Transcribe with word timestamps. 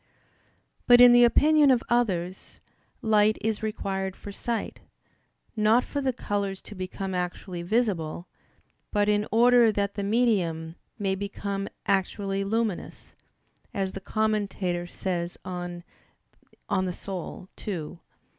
But 0.87 0.99
in 0.99 1.13
the 1.13 1.23
opinion 1.23 1.69
of 1.69 1.83
others, 1.87 2.59
light 3.03 3.37
is 3.39 3.61
required 3.61 4.15
for 4.15 4.31
sight; 4.31 4.79
not 5.55 5.83
for 5.83 6.01
the 6.01 6.11
colors 6.11 6.59
to 6.63 6.73
become 6.73 7.13
actually 7.13 7.61
visible; 7.61 8.27
but 8.91 9.07
in 9.07 9.27
order 9.31 9.71
that 9.71 9.93
the 9.93 10.03
medium 10.03 10.73
may 10.97 11.13
become 11.13 11.69
actually 11.85 12.43
luminous, 12.43 13.15
as 13.75 13.91
the 13.91 14.01
Commentator 14.01 14.87
says 14.87 15.37
on 15.45 15.83
De 16.49 16.57
Anima 16.67 17.47
ii. 17.67 17.99